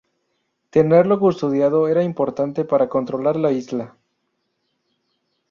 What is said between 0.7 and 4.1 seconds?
Tenerlo custodiado era importante para controlar la isla.